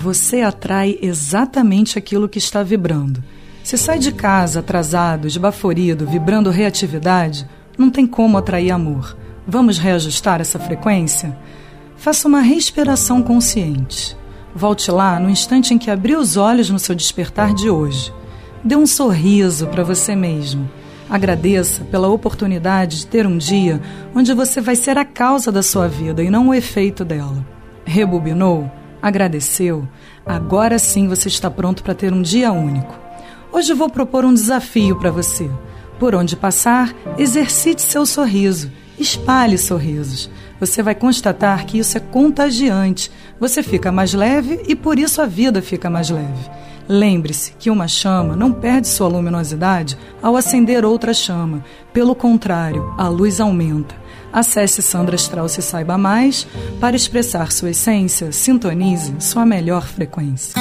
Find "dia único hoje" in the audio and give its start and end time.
32.22-33.72